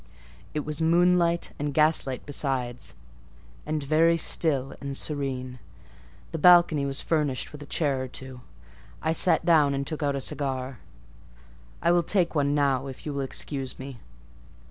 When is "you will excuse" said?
13.05-13.77